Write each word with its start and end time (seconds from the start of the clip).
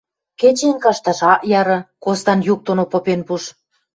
Кӹчен 0.39 0.75
кашташ 0.83 1.19
ак 1.33 1.41
яры!– 1.59 1.79
костан 2.03 2.39
юк 2.51 2.59
доно 2.67 2.83
попен 2.91 3.21
пуш. 3.27 3.43